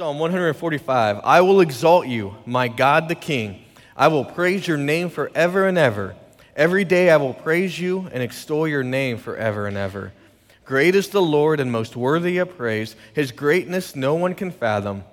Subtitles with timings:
[0.00, 3.62] Psalm 145 I will exalt you, my God the King.
[3.94, 6.16] I will praise your name forever and ever.
[6.56, 10.14] Every day I will praise you and extol your name forever and ever.
[10.64, 12.96] Great is the Lord and most worthy of praise.
[13.12, 15.04] His greatness no one can fathom.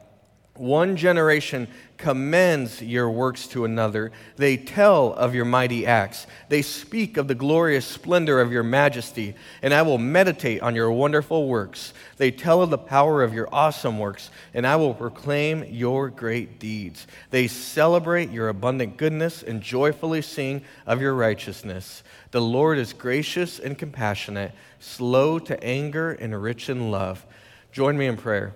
[0.59, 4.11] One generation commends your works to another.
[4.35, 6.27] They tell of your mighty acts.
[6.49, 10.91] They speak of the glorious splendor of your majesty, and I will meditate on your
[10.91, 11.93] wonderful works.
[12.17, 16.59] They tell of the power of your awesome works, and I will proclaim your great
[16.59, 17.07] deeds.
[17.31, 22.03] They celebrate your abundant goodness and joyfully sing of your righteousness.
[22.31, 27.25] The Lord is gracious and compassionate, slow to anger and rich in love.
[27.71, 28.53] Join me in prayer.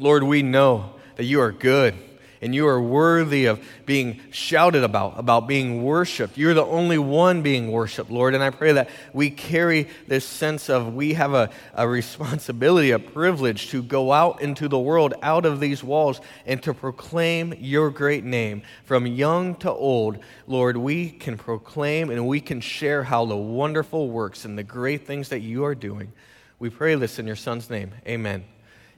[0.00, 1.94] Lord, we know that you are good
[2.42, 6.38] and you are worthy of being shouted about, about being worshiped.
[6.38, 8.34] You're the only one being worshiped, Lord.
[8.34, 12.98] And I pray that we carry this sense of we have a, a responsibility, a
[12.98, 17.90] privilege to go out into the world, out of these walls, and to proclaim your
[17.90, 18.62] great name.
[18.84, 24.08] From young to old, Lord, we can proclaim and we can share how the wonderful
[24.08, 26.12] works and the great things that you are doing.
[26.58, 27.92] We pray this in your Son's name.
[28.06, 28.44] Amen.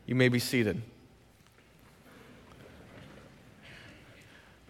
[0.07, 0.83] You may be seated.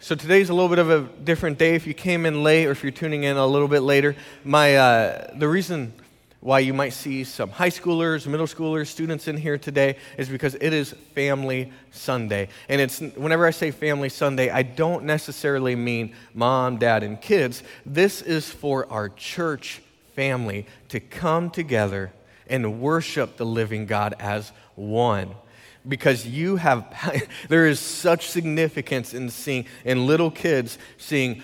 [0.02, 1.76] So today's a little bit of a different day.
[1.76, 4.74] If you came in late or if you're tuning in a little bit later, my
[4.74, 5.92] uh, the reason
[6.40, 10.56] why you might see some high schoolers, middle schoolers, students in here today is because
[10.56, 12.48] it is Family Sunday.
[12.68, 17.62] And it's whenever I say Family Sunday, I don't necessarily mean mom, dad, and kids.
[17.86, 19.82] This is for our church
[20.16, 22.12] family to come together
[22.48, 25.36] and worship the living God as one
[25.86, 26.86] because you have
[27.48, 31.42] there is such significance in seeing in little kids seeing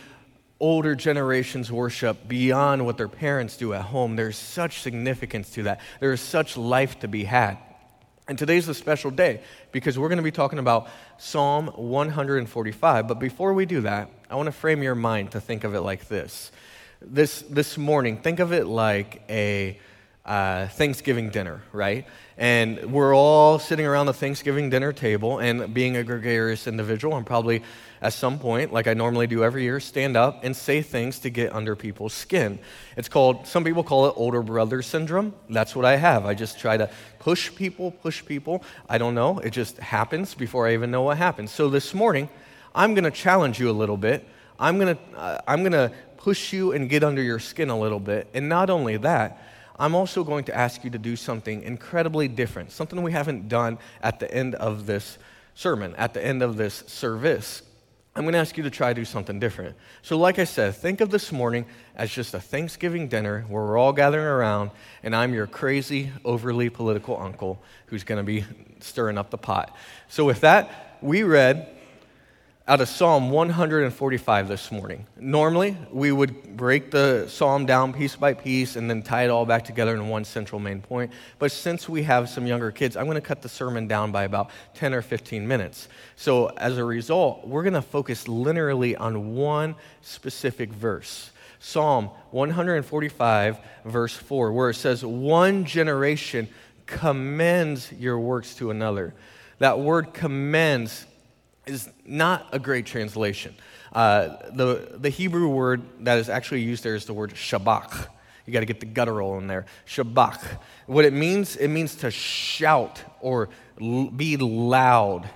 [0.60, 4.16] older generations worship beyond what their parents do at home.
[4.16, 5.80] There's such significance to that.
[6.00, 7.58] There is such life to be had.
[8.26, 9.40] And today's a special day
[9.72, 14.36] because we're going to be talking about psalm 145 but before we do that i
[14.36, 16.52] want to frame your mind to think of it like this.
[17.00, 19.78] This this morning think of it like a
[20.28, 22.06] uh, Thanksgiving dinner, right?
[22.36, 27.24] And we're all sitting around the Thanksgiving dinner table, and being a gregarious individual, I'm
[27.24, 27.62] probably
[28.02, 31.30] at some point, like I normally do every year, stand up and say things to
[31.30, 32.58] get under people's skin.
[32.96, 35.34] It's called, some people call it older brother syndrome.
[35.48, 36.26] That's what I have.
[36.26, 38.62] I just try to push people, push people.
[38.88, 39.38] I don't know.
[39.38, 41.50] It just happens before I even know what happens.
[41.50, 42.28] So this morning,
[42.74, 44.28] I'm going to challenge you a little bit.
[44.60, 47.78] I'm going to, uh, I'm going to push you and get under your skin a
[47.78, 48.28] little bit.
[48.34, 49.42] And not only that,
[49.78, 53.78] I'm also going to ask you to do something incredibly different, something we haven't done
[54.02, 55.18] at the end of this
[55.54, 57.62] sermon, at the end of this service.
[58.16, 59.76] I'm going to ask you to try to do something different.
[60.02, 63.78] So, like I said, think of this morning as just a Thanksgiving dinner where we're
[63.78, 64.72] all gathering around,
[65.04, 68.44] and I'm your crazy, overly political uncle who's going to be
[68.80, 69.76] stirring up the pot.
[70.08, 71.77] So, with that, we read
[72.68, 75.06] out of Psalm 145 this morning.
[75.18, 79.46] Normally, we would break the psalm down piece by piece and then tie it all
[79.46, 81.10] back together in one central main point.
[81.38, 84.24] But since we have some younger kids, I'm going to cut the sermon down by
[84.24, 85.88] about 10 or 15 minutes.
[86.14, 91.30] So, as a result, we're going to focus linearly on one specific verse.
[91.60, 96.50] Psalm 145, verse 4, where it says, One generation
[96.84, 99.14] commends your works to another.
[99.58, 101.06] That word commends
[101.68, 103.54] is not a great translation.
[103.92, 108.08] Uh, the, the Hebrew word that is actually used there is the word shabach.
[108.46, 109.66] You got to get the guttural in there.
[109.86, 110.42] Shabach.
[110.86, 115.28] What it means, it means to shout or l- be loud.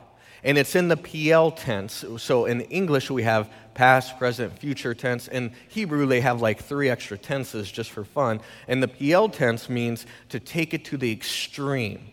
[0.42, 2.04] And it's in the Piel tense.
[2.16, 5.28] So in English, we have past, present, future tense.
[5.28, 8.40] In Hebrew, they have like three extra tenses just for fun.
[8.66, 12.11] And the Piel tense means to take it to the extreme.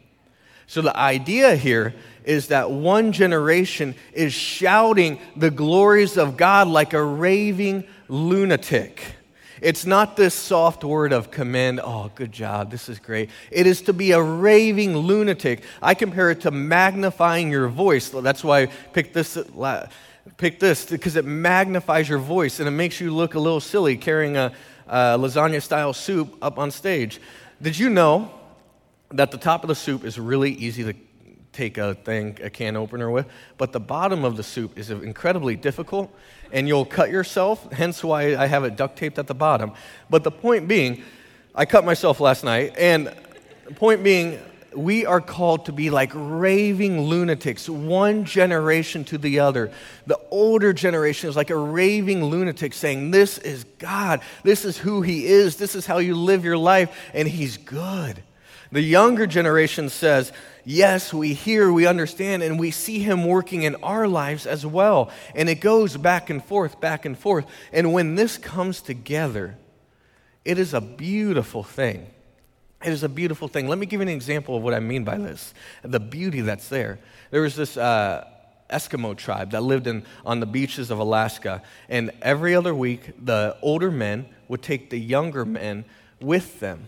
[0.69, 6.93] So the idea here is that one generation is shouting the glories of God like
[6.93, 9.01] a raving lunatic.
[9.63, 13.31] It's not this soft word of commend, oh, good job, this is great.
[13.49, 15.63] It is to be a raving lunatic.
[15.81, 18.09] I compare it to magnifying your voice.
[18.09, 19.39] That's why I picked this,
[20.37, 23.97] picked this because it magnifies your voice and it makes you look a little silly
[23.97, 24.53] carrying a,
[24.87, 27.19] a lasagna style soup up on stage.
[27.59, 28.38] Did you know
[29.11, 30.93] that the top of the soup is really easy to
[31.51, 33.27] take a thing, a can opener with,
[33.57, 36.13] but the bottom of the soup is incredibly difficult,
[36.51, 39.73] and you'll cut yourself, hence why I have it duct taped at the bottom.
[40.09, 41.03] But the point being,
[41.55, 43.13] I cut myself last night, and
[43.65, 44.39] the point being,
[44.75, 49.71] we are called to be like raving lunatics, one generation to the other.
[50.05, 54.21] The older generation is like a raving lunatic saying, This is God.
[54.43, 55.55] This is who He is.
[55.55, 58.21] This is how you live your life, and He's good.
[58.71, 60.31] The younger generation says,
[60.63, 65.09] yes, we hear, we understand, and we see Him working in our lives as well.
[65.33, 67.45] And it goes back and forth, back and forth.
[67.73, 69.57] And when this comes together,
[70.45, 72.07] it is a beautiful thing.
[72.83, 73.67] It is a beautiful thing.
[73.67, 76.69] Let me give you an example of what I mean by this the beauty that's
[76.69, 76.99] there.
[77.29, 78.25] There was this uh,
[78.69, 83.57] Eskimo tribe that lived in, on the beaches of Alaska, and every other week, the
[83.61, 85.85] older men would take the younger men
[86.21, 86.87] with them.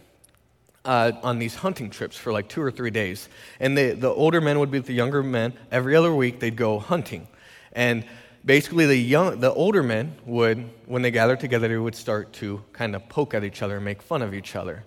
[0.84, 3.30] Uh, on these hunting trips for like two or three days.
[3.60, 5.54] And the, the older men would be with the younger men.
[5.72, 7.28] Every other week, they'd go hunting.
[7.72, 8.04] And
[8.44, 12.64] basically the young the older men would when they gathered together they would start to
[12.74, 14.84] kind of poke at each other and make fun of each other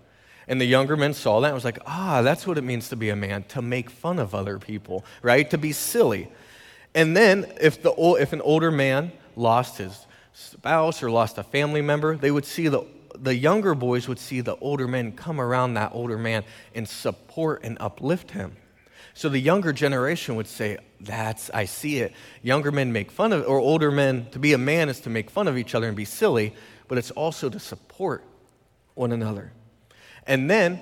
[0.48, 2.96] and the younger men saw that and was like ah that's what it means to
[2.96, 6.28] be a man to make fun of other people right to be silly
[6.94, 11.82] and then if the if an older man lost his spouse or lost a family
[11.82, 12.82] member they would see the
[13.24, 16.44] the younger boys would see the older men come around that older man
[16.74, 18.56] and support and uplift him
[19.14, 22.12] so the younger generation would say, That's, I see it.
[22.42, 25.30] Younger men make fun of, or older men, to be a man is to make
[25.30, 26.52] fun of each other and be silly,
[26.88, 28.24] but it's also to support
[28.94, 29.52] one another.
[30.26, 30.80] And then,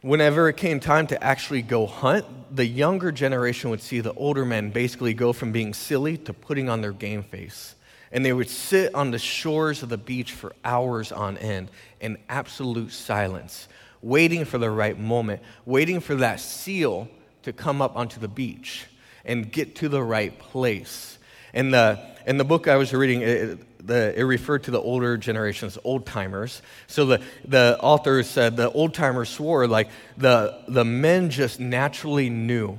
[0.00, 2.24] whenever it came time to actually go hunt,
[2.54, 6.68] the younger generation would see the older men basically go from being silly to putting
[6.68, 7.74] on their game face.
[8.14, 11.70] And they would sit on the shores of the beach for hours on end
[12.00, 13.68] in absolute silence,
[14.00, 17.08] waiting for the right moment, waiting for that seal
[17.42, 18.86] to come up onto the beach
[19.24, 21.18] and get to the right place.
[21.52, 25.16] In the, in the book I was reading, it, the, it referred to the older
[25.16, 26.62] generations, old timers.
[26.86, 32.30] So the, the author said the old timers swore like the, the men just naturally
[32.30, 32.78] knew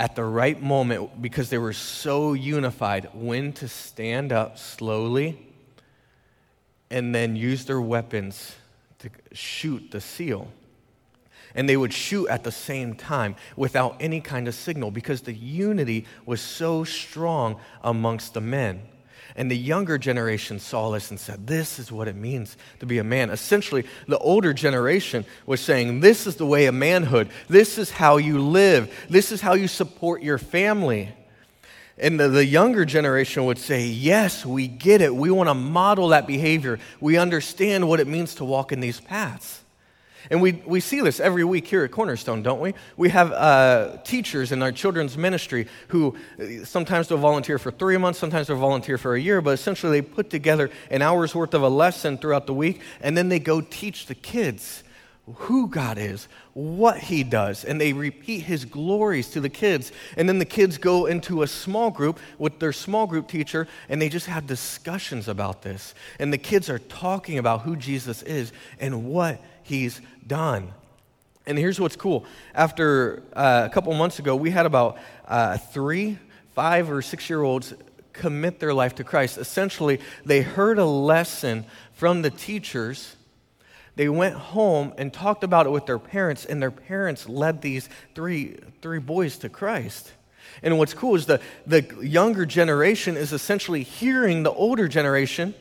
[0.00, 5.38] at the right moment because they were so unified when to stand up slowly
[6.90, 8.56] and then use their weapons
[8.98, 10.48] to shoot the seal
[11.54, 15.34] and they would shoot at the same time without any kind of signal because the
[15.34, 18.80] unity was so strong amongst the men.
[19.36, 22.98] And the younger generation saw this and said, This is what it means to be
[22.98, 23.30] a man.
[23.30, 27.28] Essentially, the older generation was saying, This is the way of manhood.
[27.48, 28.92] This is how you live.
[29.08, 31.10] This is how you support your family.
[31.98, 35.14] And the, the younger generation would say, Yes, we get it.
[35.14, 36.78] We want to model that behavior.
[37.00, 39.59] We understand what it means to walk in these paths.
[40.28, 42.74] And we, we see this every week here at Cornerstone, don't we?
[42.96, 47.96] We have uh, teachers in our children's ministry who uh, sometimes they'll volunteer for three
[47.96, 51.54] months, sometimes they'll volunteer for a year, but essentially they put together an hour's worth
[51.54, 54.82] of a lesson throughout the week, and then they go teach the kids
[55.34, 59.92] who God is, what He does, and they repeat His glories to the kids.
[60.16, 64.00] And then the kids go into a small group with their small group teacher, and
[64.00, 65.94] they just have discussions about this.
[66.18, 69.40] And the kids are talking about who Jesus is and what
[69.70, 70.72] He's done.
[71.46, 72.24] And here's what's cool.
[72.56, 76.18] After uh, a couple months ago, we had about uh, three,
[76.56, 77.72] five, or six year olds
[78.12, 79.38] commit their life to Christ.
[79.38, 83.14] Essentially, they heard a lesson from the teachers.
[83.94, 87.88] They went home and talked about it with their parents, and their parents led these
[88.16, 90.12] three, three boys to Christ.
[90.64, 95.54] And what's cool is the, the younger generation is essentially hearing the older generation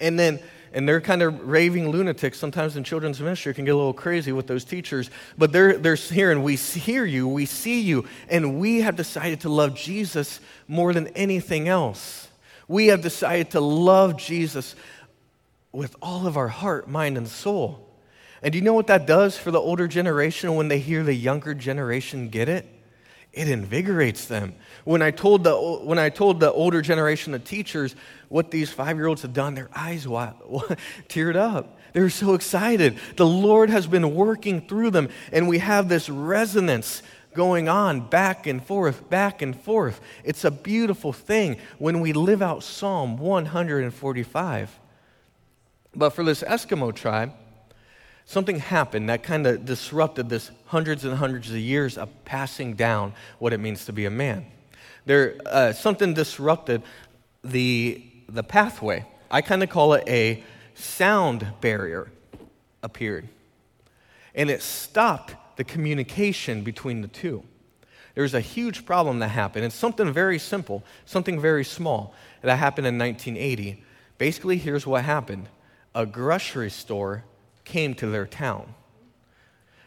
[0.00, 0.40] and then
[0.74, 2.38] and they're kind of raving lunatics.
[2.38, 5.94] Sometimes in children's ministry, can get a little crazy with those teachers, but they're, they're
[5.94, 10.92] hearing, we hear you, we see you, and we have decided to love Jesus more
[10.92, 12.28] than anything else.
[12.66, 14.74] We have decided to love Jesus
[15.70, 17.88] with all of our heart, mind, and soul.
[18.42, 21.14] And do you know what that does for the older generation when they hear the
[21.14, 22.66] younger generation get it?
[23.34, 24.54] It invigorates them.
[24.84, 27.96] When I told the, when I told the older generation of teachers
[28.28, 31.78] what these five year olds had done, their eyes teared up.
[31.92, 32.98] They were so excited.
[33.16, 37.02] The Lord has been working through them, and we have this resonance
[37.34, 40.00] going on back and forth, back and forth.
[40.22, 44.80] It's a beautiful thing when we live out Psalm 145.
[45.96, 47.32] But for this Eskimo tribe,
[48.26, 53.12] something happened that kind of disrupted this hundreds and hundreds of years of passing down
[53.38, 54.46] what it means to be a man.
[55.06, 56.82] There, uh, something disrupted
[57.42, 59.04] the, the pathway.
[59.30, 60.42] I kind of call it a
[60.74, 62.10] sound barrier
[62.82, 63.28] appeared.
[64.34, 67.44] And it stopped the communication between the two.
[68.14, 69.64] There's a huge problem that happened.
[69.64, 73.82] It's something very simple, something very small that happened in 1980.
[74.18, 75.48] Basically, here's what happened
[75.96, 77.24] a grocery store
[77.64, 78.74] came to their town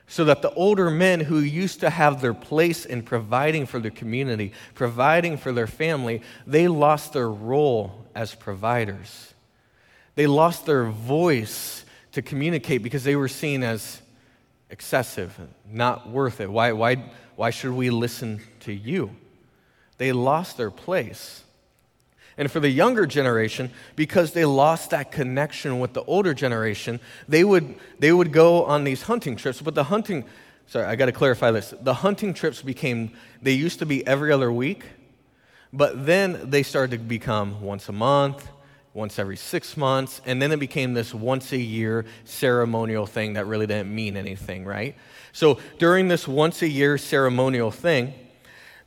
[0.08, 3.92] so that the older men who used to have their place in providing for the
[3.92, 9.34] community, providing for their family, they lost their role as providers.
[10.16, 14.02] They lost their voice to communicate because they were seen as
[14.70, 15.38] excessive,
[15.70, 16.50] not worth it.
[16.50, 16.96] Why, why,
[17.36, 19.16] Why should we listen to you?
[19.98, 21.44] They lost their place.
[22.38, 27.44] And for the younger generation, because they lost that connection with the older generation, they
[27.44, 29.62] would, they would go on these hunting trips.
[29.62, 30.24] But the hunting,
[30.68, 31.74] sorry, I got to clarify this.
[31.82, 34.84] The hunting trips became, they used to be every other week,
[35.74, 38.48] but then they started to become once a month,
[38.94, 43.46] once every six months, and then it became this once a year ceremonial thing that
[43.46, 44.96] really didn't mean anything, right?
[45.34, 48.14] So during this once a year ceremonial thing,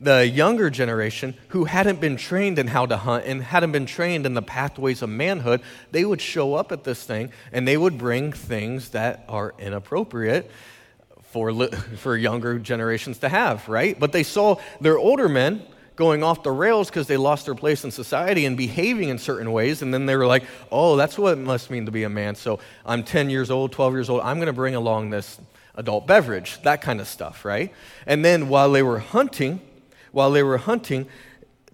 [0.01, 4.25] the younger generation who hadn't been trained in how to hunt and hadn't been trained
[4.25, 7.99] in the pathways of manhood, they would show up at this thing and they would
[7.99, 10.51] bring things that are inappropriate
[11.25, 11.53] for,
[11.97, 13.99] for younger generations to have, right?
[13.99, 15.63] But they saw their older men
[15.97, 19.53] going off the rails because they lost their place in society and behaving in certain
[19.53, 19.83] ways.
[19.83, 22.37] And then they were like, oh, that's what it must mean to be a man.
[22.37, 24.23] So I'm 10 years old, 12 years old.
[24.23, 25.39] I'm going to bring along this
[25.75, 27.75] adult beverage, that kind of stuff, right?
[28.07, 29.61] And then while they were hunting,
[30.13, 31.07] while they were hunting,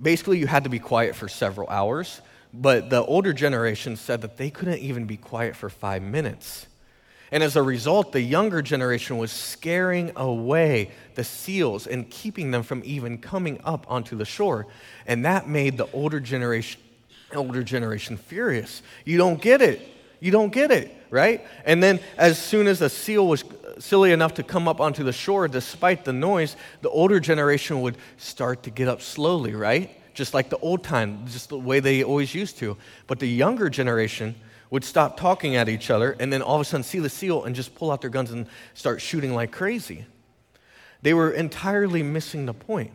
[0.01, 2.21] basically you had to be quiet for several hours.
[2.53, 6.67] But the older generation said that they couldn't even be quiet for five minutes.
[7.33, 12.63] And as a result, the younger generation was scaring away the seals and keeping them
[12.63, 14.67] from even coming up onto the shore.
[15.07, 16.81] And that made the older generation,
[17.35, 18.83] older generation furious.
[19.05, 19.87] You don't get it.
[20.21, 21.45] You don't get it, right?
[21.65, 23.45] And then as soon as a seal was
[23.79, 27.97] silly enough to come up onto the shore, despite the noise, the older generation would
[28.17, 29.91] start to get up slowly, right?
[30.15, 32.77] Just like the old time, just the way they always used to.
[33.07, 34.35] But the younger generation
[34.71, 37.45] would stop talking at each other and then all of a sudden see the seal
[37.45, 40.07] and just pull out their guns and start shooting like crazy.
[41.03, 42.91] They were entirely missing the point.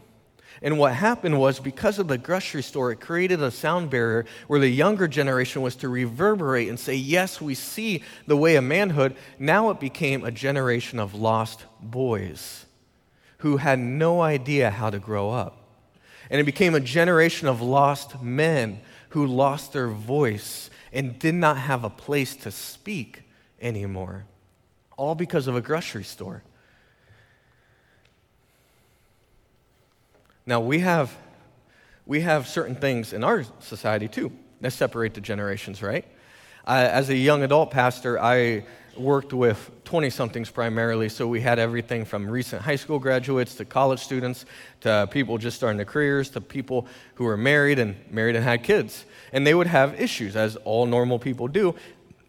[0.62, 4.60] And what happened was because of the grocery store, it created a sound barrier where
[4.60, 9.16] the younger generation was to reverberate and say, Yes, we see the way of manhood.
[9.40, 12.66] Now it became a generation of lost boys
[13.40, 15.58] who had no idea how to grow up.
[16.30, 18.80] And it became a generation of lost men
[19.10, 23.24] who lost their voice and did not have a place to speak
[23.60, 24.26] anymore.
[24.96, 26.44] All because of a grocery store.
[30.46, 31.16] Now, we have,
[32.06, 34.32] we have certain things in our society too
[34.62, 36.06] that separate the generations, right?
[36.66, 38.66] I, as a young adult pastor, I
[38.98, 43.66] worked with 20 somethings primarily, so we had everything from recent high school graduates to
[43.66, 44.46] college students
[44.82, 48.64] to people just starting their careers to people who were married and married and had
[48.64, 49.06] kids.
[49.34, 51.76] And they would have issues, as all normal people do.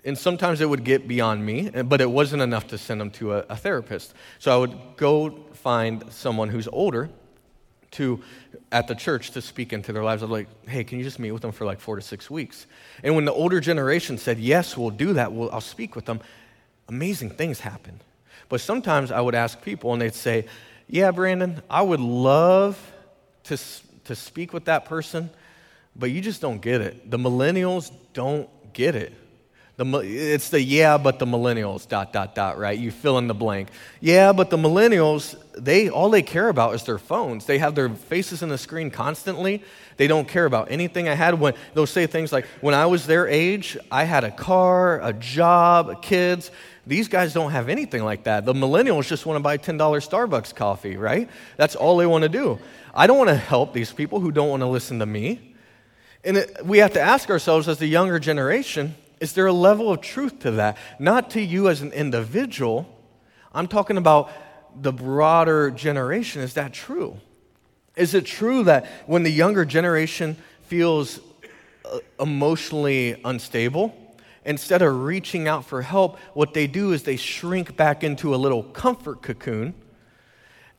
[0.05, 3.35] And sometimes it would get beyond me, but it wasn't enough to send them to
[3.35, 4.15] a, a therapist.
[4.39, 7.11] So I would go find someone who's older
[7.93, 8.23] to
[8.71, 10.23] at the church to speak into their lives.
[10.23, 12.67] I'm like, hey, can you just meet with them for like four to six weeks?
[13.03, 16.21] And when the older generation said, yes, we'll do that, we'll, I'll speak with them,
[16.89, 18.01] amazing things happened.
[18.49, 20.47] But sometimes I would ask people and they'd say,
[20.89, 22.79] yeah, Brandon, I would love
[23.45, 23.59] to,
[24.05, 25.31] to speak with that person,
[25.97, 27.11] but you just don't get it.
[27.11, 29.13] The millennials don't get it.
[29.91, 32.79] The, it's the yeah, but the millennials, dot, dot, dot, right?
[32.79, 33.69] You fill in the blank.
[34.01, 37.47] Yeah, but the millennials, they, all they care about is their phones.
[37.47, 39.63] They have their faces in the screen constantly.
[39.97, 41.39] They don't care about anything I had.
[41.39, 45.13] When, they'll say things like, when I was their age, I had a car, a
[45.13, 46.51] job, kids.
[46.87, 48.45] These guys don't have anything like that.
[48.45, 51.29] The millennials just want to buy $10 Starbucks coffee, right?
[51.57, 52.59] That's all they want to do.
[52.95, 55.55] I don't want to help these people who don't want to listen to me.
[56.25, 59.93] And it, we have to ask ourselves as the younger generation, is there a level
[59.93, 60.77] of truth to that?
[60.99, 62.93] Not to you as an individual.
[63.53, 64.33] I'm talking about
[64.75, 66.43] the broader generation.
[66.43, 67.17] Is that true?
[67.95, 71.21] Is it true that when the younger generation feels
[71.85, 73.95] uh, emotionally unstable,
[74.45, 78.37] instead of reaching out for help, what they do is they shrink back into a
[78.37, 79.73] little comfort cocoon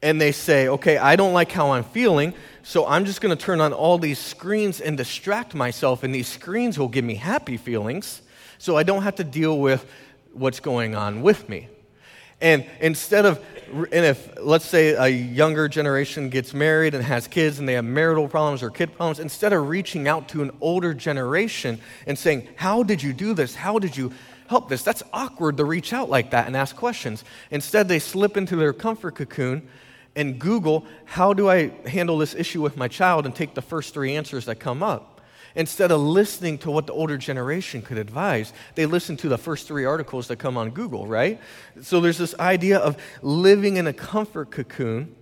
[0.02, 3.42] and they say, okay, I don't like how I'm feeling, so I'm just going to
[3.42, 7.56] turn on all these screens and distract myself, and these screens will give me happy
[7.56, 8.22] feelings
[8.58, 9.86] so I don't have to deal with
[10.34, 11.70] what's going on with me.
[12.42, 17.58] And instead of, and if, let's say, a younger generation gets married and has kids
[17.58, 20.94] and they have marital problems or kid problems, instead of reaching out to an older
[20.94, 23.56] generation and saying, How did you do this?
[23.56, 24.12] How did you
[24.48, 24.84] help this?
[24.84, 27.24] That's awkward to reach out like that and ask questions.
[27.50, 29.68] Instead, they slip into their comfort cocoon
[30.16, 33.26] and Google, How do I handle this issue with my child?
[33.26, 35.13] and take the first three answers that come up.
[35.56, 39.68] Instead of listening to what the older generation could advise, they listen to the first
[39.68, 41.40] three articles that come on Google, right?
[41.82, 45.16] So there's this idea of living in a comfort cocoon.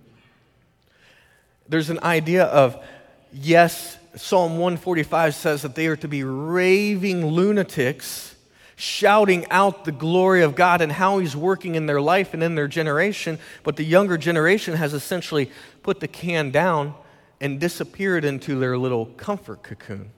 [1.68, 2.82] There's an idea of,
[3.30, 8.34] yes, Psalm 145 says that they are to be raving lunatics,
[8.76, 12.54] shouting out the glory of God and how He's working in their life and in
[12.54, 13.38] their generation.
[13.64, 15.50] But the younger generation has essentially
[15.82, 16.94] put the can down
[17.38, 20.10] and disappeared into their little comfort cocoon.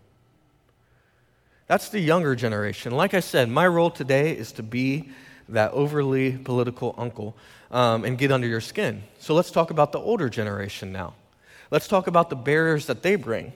[1.66, 2.92] That's the younger generation.
[2.92, 5.08] Like I said, my role today is to be
[5.48, 7.36] that overly political uncle
[7.70, 9.02] um, and get under your skin.
[9.18, 11.14] So let's talk about the older generation now.
[11.70, 13.52] Let's talk about the barriers that they bring.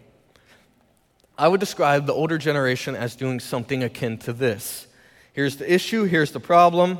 [1.36, 4.86] I would describe the older generation as doing something akin to this.
[5.34, 6.98] Here's the issue, here's the problem.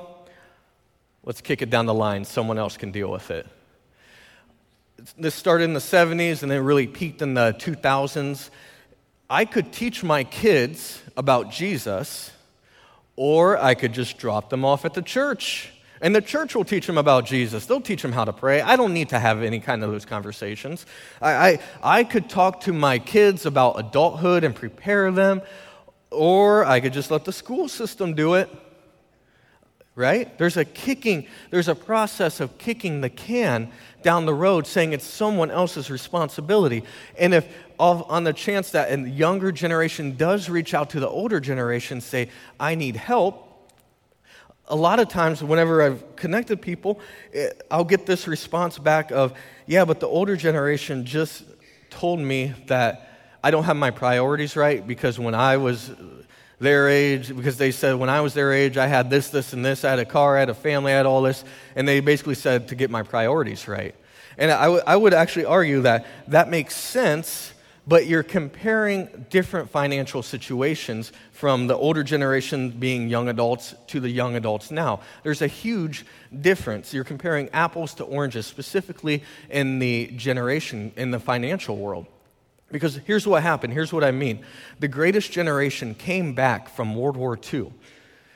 [1.25, 2.25] Let's kick it down the line.
[2.25, 3.47] Someone else can deal with it.
[5.17, 8.51] This started in the 70s and then really peaked in the 2000s.
[9.31, 12.31] I could teach my kids about Jesus,
[13.15, 15.71] or I could just drop them off at the church.
[16.01, 17.67] And the church will teach them about Jesus.
[17.67, 18.63] They'll teach them how to pray.
[18.63, 20.87] I don't need to have any kind of those conversations.
[21.21, 25.43] I, I, I could talk to my kids about adulthood and prepare them,
[26.11, 28.49] or I could just let the school system do it.
[29.95, 30.39] Right?
[30.39, 35.05] There's a kicking, there's a process of kicking the can down the road saying it's
[35.05, 36.85] someone else's responsibility.
[37.19, 41.41] And if on the chance that a younger generation does reach out to the older
[41.41, 43.49] generation, say, I need help,
[44.69, 47.01] a lot of times whenever I've connected people,
[47.33, 49.33] eh, I'll get this response back of,
[49.67, 51.45] yeah, but the older generation just
[51.91, 53.09] told me that
[53.43, 55.91] I don't have my priorities right because when I was
[56.61, 59.65] their age, because they said when I was their age, I had this, this, and
[59.65, 59.85] this.
[59.85, 61.45] I had a car, I had a family, I had all this.
[61.77, 63.95] And they basically said to get my priorities right.
[64.37, 67.53] And I, w- I would actually argue that that makes sense
[67.89, 74.11] but you're comparing different financial situations from the older generation being young adults to the
[74.11, 75.01] young adults now.
[75.23, 76.05] There's a huge
[76.39, 76.93] difference.
[76.93, 82.07] You're comparing apples to oranges, specifically in the generation, in the financial world.
[82.71, 83.73] Because here's what happened.
[83.73, 84.45] Here's what I mean.
[84.81, 87.73] The greatest generation came back from World War II,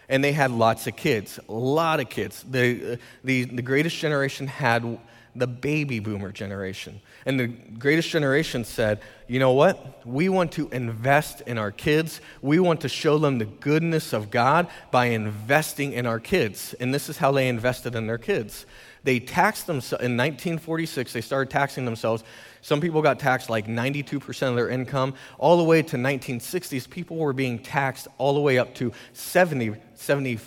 [0.09, 2.43] and they had lots of kids, a lot of kids.
[2.51, 4.99] The, uh, the, the greatest generation had
[5.35, 7.01] the baby boomer generation.
[7.25, 10.07] And the greatest generation said, you know what?
[10.07, 12.21] We want to invest in our kids.
[12.43, 16.75] We want to show them the goodness of God by investing in our kids.
[16.81, 18.67] And this is how they invested in their kids.
[19.05, 22.23] They taxed themselves, in 1946, they started taxing themselves.
[22.61, 25.15] Some people got taxed like 92% of their income.
[25.39, 29.75] All the way to 1960s, people were being taxed all the way up to 70,
[29.95, 30.39] 70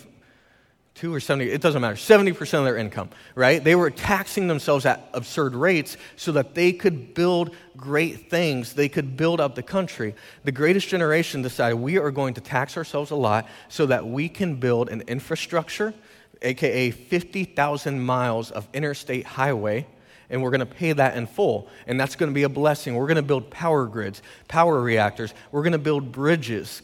[0.96, 3.62] two or 70, it doesn't matter, 70% of their income, right?
[3.62, 8.72] They were taxing themselves at absurd rates so that they could build great things.
[8.72, 10.14] They could build up the country.
[10.44, 14.30] The greatest generation decided we are going to tax ourselves a lot so that we
[14.30, 15.92] can build an infrastructure,
[16.40, 19.86] aka 50,000 miles of interstate highway.
[20.30, 21.68] And we're going to pay that in full.
[21.86, 22.94] And that's going to be a blessing.
[22.94, 25.34] We're going to build power grids, power reactors.
[25.52, 26.80] We're going to build bridges.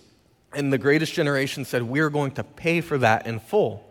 [0.55, 3.88] And the greatest generation said, We're going to pay for that in full.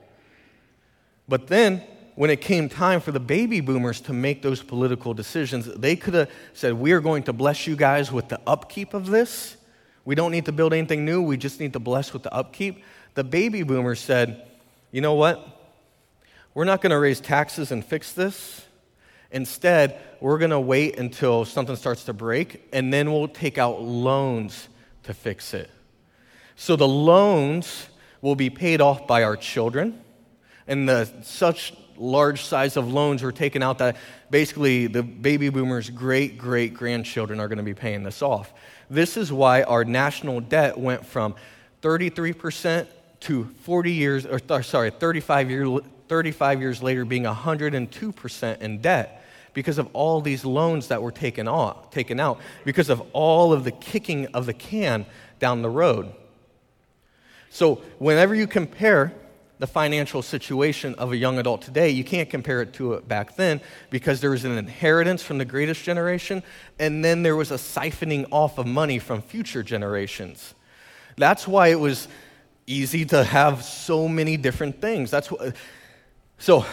[1.31, 1.81] But then,
[2.15, 6.13] when it came time for the baby boomers to make those political decisions, they could
[6.13, 9.55] have said, We are going to bless you guys with the upkeep of this.
[10.03, 12.83] We don't need to build anything new, we just need to bless with the upkeep.
[13.13, 14.45] The baby boomers said,
[14.91, 15.71] You know what?
[16.53, 18.65] We're not going to raise taxes and fix this.
[19.31, 23.81] Instead, we're going to wait until something starts to break, and then we'll take out
[23.81, 24.67] loans
[25.03, 25.71] to fix it.
[26.57, 27.87] So the loans
[28.19, 29.97] will be paid off by our children
[30.67, 33.95] and the such large size of loans were taken out that
[34.29, 38.53] basically the baby boomers' great great grandchildren are going to be paying this off.
[38.89, 41.35] This is why our national debt went from
[41.81, 42.87] 33%
[43.21, 49.77] to 40 years, or sorry, 35, year, 35 years later being 102% in debt because
[49.77, 53.71] of all these loans that were taken, off, taken out, because of all of the
[53.71, 55.05] kicking of the can
[55.39, 56.11] down the road.
[57.49, 59.13] So, whenever you compare
[59.61, 63.35] the financial situation of a young adult today, you can't compare it to it back
[63.35, 66.41] then because there was an inheritance from the greatest generation,
[66.79, 70.55] and then there was a siphoning off of money from future generations.
[71.15, 72.07] That's why it was
[72.65, 75.11] easy to have so many different things.
[75.11, 75.55] That's what,
[76.39, 76.65] so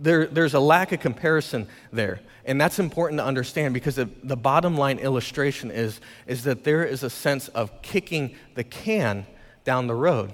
[0.00, 2.20] there, there's a lack of comparison there.
[2.44, 6.84] And that's important to understand because the, the bottom line illustration is, is that there
[6.84, 9.26] is a sense of kicking the can
[9.64, 10.32] down the road.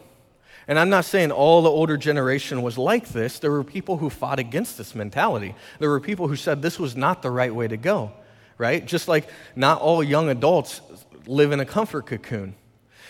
[0.67, 3.39] And I'm not saying all the older generation was like this.
[3.39, 5.55] There were people who fought against this mentality.
[5.79, 8.13] There were people who said this was not the right way to go,
[8.57, 8.85] right?
[8.85, 10.81] Just like not all young adults
[11.27, 12.55] live in a comfort cocoon.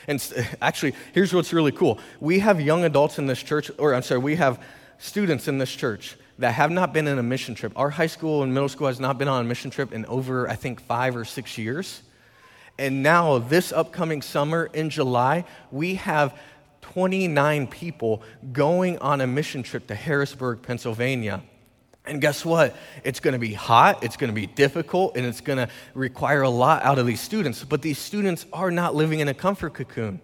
[0.09, 1.99] And actually, here's what's really cool.
[2.21, 4.61] We have young adults in this church, or I'm sorry, we have
[4.99, 7.73] students in this church that have not been in a mission trip.
[7.77, 10.49] Our high school and middle school has not been on a mission trip in over,
[10.49, 12.03] I think, five or six years.
[12.77, 16.37] And now, this upcoming summer in July, we have
[16.85, 21.43] 29 people going on a mission trip to Harrisburg, Pennsylvania.
[22.05, 22.77] And guess what?
[23.05, 26.43] It's going to be hot, it's going to be difficult, and it's going to require
[26.43, 27.65] a lot out of these students.
[27.65, 30.21] But these students are not living in a comfort cocoon.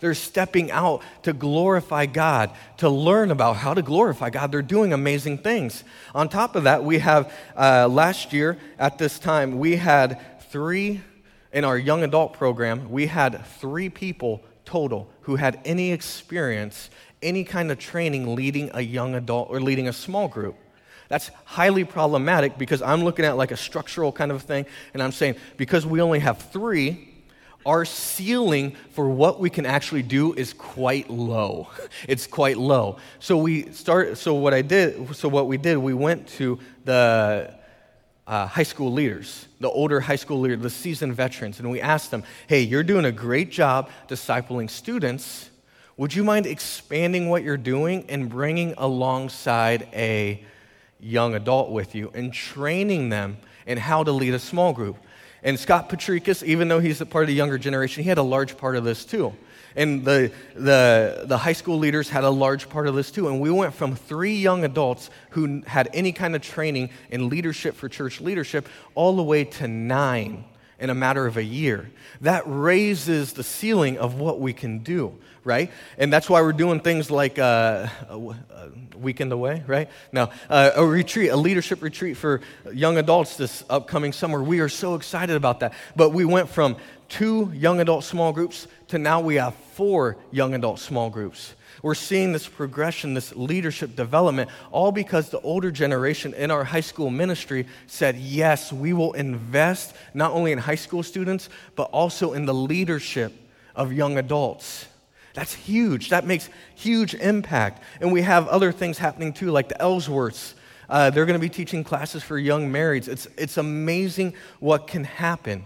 [0.00, 4.50] They're stepping out to glorify God, to learn about how to glorify God.
[4.50, 5.84] They're doing amazing things.
[6.14, 11.02] On top of that, we have uh, last year at this time, we had three,
[11.52, 16.90] in our young adult program, we had three people total who had any experience,
[17.22, 20.56] any kind of training leading a young adult or leading a small group.
[21.08, 25.12] That's highly problematic because I'm looking at like a structural kind of thing, and I'm
[25.12, 27.08] saying because we only have three,
[27.64, 31.68] our ceiling for what we can actually do is quite low.
[32.06, 32.98] It's quite low.
[33.20, 34.18] So we start.
[34.18, 35.16] So what I did.
[35.16, 35.78] So what we did.
[35.78, 37.57] We went to the
[38.28, 42.12] uh, high school leaders, the older high school leaders, the seasoned veterans, and we asked
[42.12, 45.50] them, "Hey, you're doing a great job discipling students.
[45.96, 50.44] Would you mind expanding what you're doing and bringing alongside a
[51.00, 54.96] young adult with you and training them in how to lead a small group.
[55.42, 58.22] And Scott Patricus, even though he's a part of the younger generation, he had a
[58.22, 59.34] large part of this too.
[59.76, 63.28] And the, the, the high school leaders had a large part of this too.
[63.28, 67.76] And we went from three young adults who had any kind of training in leadership
[67.76, 70.44] for church leadership all the way to nine
[70.78, 71.90] in a matter of a year.
[72.20, 75.70] That raises the ceiling of what we can do, right?
[75.96, 78.34] And that's why we're doing things like uh, a,
[78.96, 79.88] weekend away, right?
[80.12, 82.40] Now, uh, a retreat, a leadership retreat for
[82.72, 84.42] young adults this upcoming summer.
[84.42, 85.72] We are so excited about that.
[85.96, 86.76] But we went from
[87.08, 91.54] two young adult small groups to now we have four young adult small groups.
[91.82, 96.80] We're seeing this progression, this leadership development, all because the older generation in our high
[96.80, 102.32] school ministry said, yes, we will invest not only in high school students, but also
[102.32, 103.32] in the leadership
[103.76, 104.86] of young adults.
[105.34, 106.10] That's huge.
[106.10, 107.82] That makes huge impact.
[108.00, 110.54] And we have other things happening too, like the Ellsworths.
[110.88, 113.06] Uh, they're going to be teaching classes for young marrieds.
[113.06, 115.64] It's, it's amazing what can happen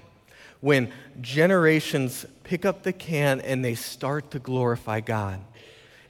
[0.61, 5.41] when generations pick up the can and they start to glorify God.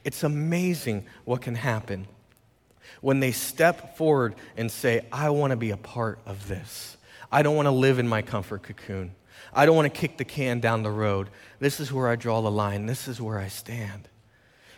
[0.03, 2.07] It's amazing what can happen
[3.01, 6.97] when they step forward and say, I want to be a part of this.
[7.31, 9.15] I don't want to live in my comfort cocoon.
[9.53, 11.29] I don't want to kick the can down the road.
[11.59, 12.85] This is where I draw the line.
[12.85, 14.09] This is where I stand.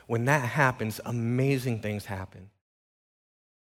[0.08, 2.50] When that happens, amazing things happen.